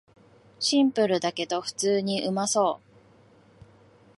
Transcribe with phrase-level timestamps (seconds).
[0.59, 2.91] シンプルだけど普通にうまそう